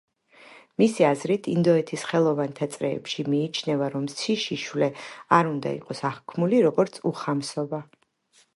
მისი 0.81 1.03
აზრით, 1.09 1.49
ინდოეთის 1.51 2.05
ხელოვანთა 2.11 2.67
წრეებში 2.75 3.25
მიიჩნევა, 3.35 3.91
რომ 3.97 4.09
სიშიშვლე 4.15 4.89
არ 5.41 5.51
უნდა 5.53 5.77
იყოს 5.81 6.05
აღქმული 6.13 6.63
როგორც 6.69 6.99
უხამსობა. 7.13 7.85